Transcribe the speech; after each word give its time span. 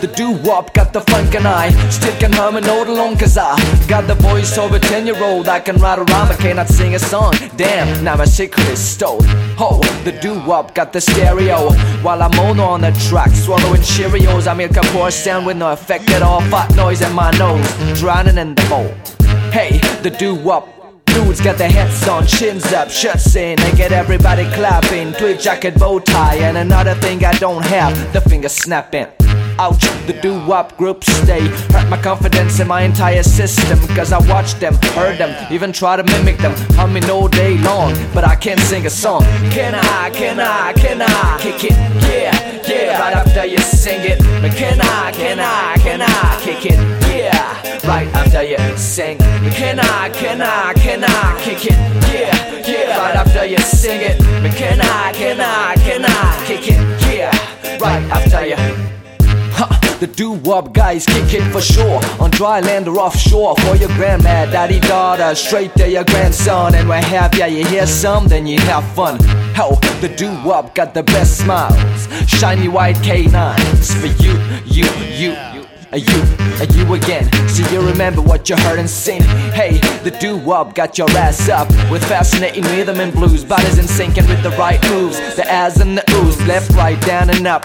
The 0.00 0.12
doo-wop 0.16 0.72
got 0.72 0.94
the 0.94 1.02
funk 1.02 1.34
and 1.34 1.46
I 1.46 1.72
Still 1.90 2.18
can 2.18 2.32
hum 2.32 2.56
and 2.56 2.64
note 2.64 2.88
along 2.88 3.18
cause 3.18 3.36
I 3.36 3.54
Got 3.86 4.06
the 4.06 4.14
voice 4.14 4.56
of 4.56 4.72
a 4.72 4.78
10 4.78 5.04
year 5.04 5.22
old 5.22 5.46
I 5.46 5.60
can 5.60 5.76
write 5.76 5.98
a 5.98 6.04
rhyme, 6.04 6.28
but 6.28 6.38
cannot 6.38 6.68
sing 6.68 6.94
a 6.94 6.98
song. 6.98 7.34
Damn, 7.58 8.02
now 8.02 8.16
my 8.16 8.24
secret 8.24 8.66
is 8.68 8.78
stole 8.78 9.20
Oh, 9.58 9.78
the 10.04 10.12
doo-wop 10.12 10.74
got 10.74 10.94
the 10.94 11.02
stereo 11.02 11.72
While 12.00 12.22
I'm 12.22 12.38
on 12.38 12.58
on 12.60 12.80
the 12.80 12.92
track 13.10 13.32
Swallowing 13.32 13.82
Cheerios. 13.82 14.46
I 14.46 14.54
milk 14.54 14.74
a 14.74 14.80
poor 14.84 15.10
sound 15.10 15.44
with 15.44 15.58
no 15.58 15.70
effect 15.70 16.08
at 16.12 16.22
all. 16.22 16.40
Fat 16.40 16.74
noise 16.74 17.02
in 17.02 17.12
my 17.12 17.30
nose 17.32 18.00
Drowning 18.00 18.38
in 18.38 18.54
the 18.54 18.66
bowl. 18.70 18.88
Hey, 19.52 19.80
the 20.02 20.08
doo-wop 20.08 20.75
Dudes 21.16 21.40
got 21.40 21.56
their 21.56 21.70
hats 21.70 22.06
on, 22.08 22.26
chins 22.26 22.74
up, 22.74 22.90
shirts 22.90 23.36
in, 23.36 23.58
and 23.58 23.76
get 23.76 23.90
everybody 23.90 24.44
clapping. 24.52 25.14
Tweed 25.14 25.40
jacket, 25.40 25.78
bow 25.78 25.98
tie, 25.98 26.36
and 26.36 26.58
another 26.58 26.94
thing 26.94 27.24
I 27.24 27.32
don't 27.38 27.64
have, 27.64 28.12
the 28.12 28.20
finger 28.20 28.50
snapping. 28.50 29.06
Ouch, 29.58 29.80
the 30.06 30.12
doo-wop 30.20 30.76
groups 30.76 31.06
stay 31.22 31.40
Hurt 31.72 31.88
my 31.88 32.00
confidence 32.02 32.60
in 32.60 32.68
my 32.68 32.82
entire 32.82 33.22
system 33.22 33.78
Cause 33.96 34.12
I 34.12 34.18
watched 34.28 34.60
them, 34.60 34.74
heard 34.94 35.16
them, 35.16 35.32
even 35.50 35.72
try 35.72 35.96
to 35.96 36.04
mimic 36.04 36.36
them 36.38 36.52
Humming 36.74 37.08
all 37.08 37.26
day 37.28 37.56
long, 37.58 37.94
but 38.12 38.22
I 38.24 38.36
can't 38.36 38.60
sing 38.60 38.84
a 38.84 38.90
song 38.90 39.22
Can 39.50 39.74
I, 39.74 40.10
can 40.10 40.38
I, 40.40 40.74
can 40.74 41.00
I 41.00 41.38
kick 41.40 41.64
it? 41.64 41.72
Yeah, 41.72 42.62
yeah, 42.68 43.00
right 43.00 43.16
after 43.16 43.46
you 43.46 43.56
sing 43.58 44.00
it 44.02 44.18
But 44.42 44.54
can 44.56 44.78
I, 44.78 44.85
can 45.12 45.38
I, 45.38 45.76
can 45.78 46.02
I 46.02 46.40
kick 46.42 46.66
it? 46.66 46.78
Yeah, 47.14 47.88
right 47.88 48.08
after 48.14 48.42
you 48.42 48.58
sing. 48.76 49.18
Can 49.18 49.78
I, 49.80 50.10
can 50.10 50.42
I, 50.42 50.72
can 50.74 51.04
I 51.04 51.40
kick 51.40 51.66
it? 51.66 51.78
Yeah, 52.12 52.66
yeah, 52.66 52.98
right 52.98 53.16
after 53.16 53.44
you 53.44 53.58
sing 53.58 54.00
it. 54.00 54.18
Can 54.56 54.80
I, 54.80 55.12
can 55.12 55.40
I, 55.40 55.74
can 55.76 56.04
I 56.04 56.44
kick 56.46 56.68
it? 56.68 57.14
Yeah, 57.14 57.30
right 57.78 58.02
after 58.10 58.46
you. 58.46 58.56
Ha, 59.56 59.96
the 60.00 60.06
doo-wop 60.06 60.74
guys 60.74 61.06
kick 61.06 61.32
it 61.32 61.50
for 61.50 61.62
sure. 61.62 62.00
On 62.20 62.30
dry 62.30 62.60
land 62.60 62.88
or 62.88 62.98
offshore 62.98 63.56
For 63.56 63.74
your 63.76 63.88
grandma, 63.96 64.44
daddy, 64.44 64.80
daughter 64.80 65.34
Straight 65.34 65.72
to 65.76 65.88
your 65.88 66.04
grandson. 66.04 66.74
And 66.74 66.86
what 66.86 67.02
have 67.04 67.34
ya, 67.34 67.46
you 67.46 67.64
hear 67.64 67.86
some 67.86 68.28
Then 68.28 68.46
you 68.46 68.60
have 68.60 68.84
fun. 68.94 69.18
Hell, 69.54 69.76
the 70.02 70.12
doo-wop 70.14 70.74
got 70.74 70.92
the 70.92 71.02
best 71.02 71.38
smiles. 71.38 72.08
Shiny 72.28 72.68
white 72.68 73.02
canines 73.02 73.94
For 73.94 74.08
you, 74.22 74.36
you 74.66 74.84
are 75.96 75.98
you, 75.98 76.22
are 76.60 76.72
you 76.76 76.94
again? 76.94 77.24
So 77.48 77.66
you 77.70 77.80
remember 77.80 78.20
what 78.20 78.50
you 78.50 78.56
heard 78.56 78.78
and 78.78 78.88
seen? 78.88 79.22
Hey, 79.56 79.78
the 80.04 80.10
doo-wop 80.10 80.74
got 80.74 80.98
your 80.98 81.10
ass 81.12 81.48
up. 81.48 81.70
With 81.90 82.04
fascinating 82.04 82.64
rhythm 82.64 83.00
and 83.00 83.14
blues. 83.14 83.44
Bodies 83.44 83.78
in 83.78 83.88
sync 83.88 84.18
and 84.18 84.28
with 84.28 84.42
the 84.42 84.50
right 84.50 84.82
moves. 84.90 85.16
The 85.36 85.50
as 85.50 85.80
and 85.80 85.96
the 85.96 86.04
ooze 86.16 86.38
Left, 86.46 86.70
right, 86.72 87.00
down 87.06 87.30
and 87.30 87.46
up. 87.46 87.62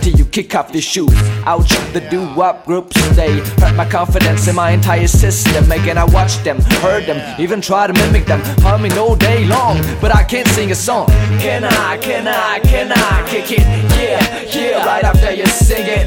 Till 0.00 0.14
you 0.14 0.24
kick 0.24 0.54
off 0.54 0.72
your 0.72 0.80
shoes. 0.80 1.14
Ouch, 1.44 1.68
the 1.92 2.00
doo-wop 2.10 2.64
groups 2.64 2.96
They 3.16 3.40
hurt 3.60 3.76
my 3.76 3.86
confidence 3.86 4.48
in 4.48 4.56
my 4.56 4.70
entire 4.70 5.06
system. 5.06 5.70
Again 5.70 5.98
I 5.98 6.04
watched 6.04 6.42
them, 6.42 6.60
heard 6.80 7.04
them 7.04 7.20
Even 7.38 7.60
try 7.60 7.86
to 7.86 7.92
mimic 7.92 8.24
them. 8.24 8.40
Humming 8.62 8.96
all 8.96 9.14
day 9.14 9.44
long 9.44 9.76
But 10.00 10.14
I 10.14 10.24
can't 10.24 10.48
sing 10.48 10.70
a 10.70 10.74
song. 10.74 11.08
Can 11.38 11.64
I, 11.64 11.98
can 11.98 12.26
I, 12.26 12.60
can 12.60 12.92
I 12.92 13.28
kick 13.28 13.52
it? 13.52 13.66
Yeah, 14.00 14.42
yeah, 14.58 14.86
right 14.86 15.04
after 15.04 15.32
you 15.32 15.46
sing 15.46 15.84
it 15.86 16.03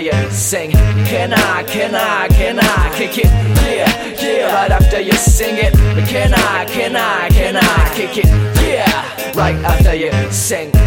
you 0.00 0.30
sing. 0.30 0.70
Can 0.72 1.32
I, 1.32 1.62
can 1.64 1.94
I, 1.94 2.28
can 2.28 2.58
I 2.58 2.92
kick 2.94 3.18
it? 3.18 3.26
Yeah, 3.26 4.06
yeah, 4.20 4.54
right 4.54 4.70
after 4.70 5.00
you 5.00 5.12
sing 5.12 5.56
it. 5.56 5.74
Can 6.08 6.32
I, 6.34 6.64
can 6.64 6.96
I, 6.96 7.28
can 7.28 7.56
I 7.56 7.94
kick 7.94 8.16
it? 8.18 8.26
Yeah, 8.62 9.32
right 9.36 9.56
after 9.56 9.94
you 9.94 10.10
sing 10.32 10.79